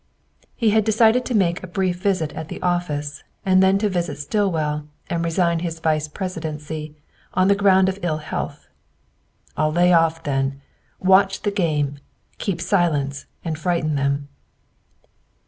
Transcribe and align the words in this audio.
He 0.55 0.71
had 0.71 0.83
decided 0.83 1.25
to 1.25 1.35
make 1.35 1.61
a 1.61 1.67
brief 1.67 1.97
visit 1.97 2.33
at 2.33 2.47
the 2.47 2.59
office, 2.63 3.21
and 3.45 3.61
to 3.61 3.67
then 3.87 3.91
visit 3.91 4.17
Stillwell, 4.17 4.87
and 5.11 5.23
resign 5.23 5.59
his 5.59 5.79
vice 5.79 6.07
presidency, 6.07 6.95
on 7.35 7.49
the 7.49 7.53
ground 7.55 7.87
of 7.87 7.99
ill 8.01 8.17
health. 8.17 8.67
"I'll 9.55 9.71
lay 9.71 9.93
off 9.93 10.23
then, 10.23 10.59
watch 10.99 11.43
the 11.43 11.51
game, 11.51 11.99
keep 12.39 12.61
silence, 12.61 13.27
and 13.45 13.59
frighten 13.59 13.93
them." 13.93 14.27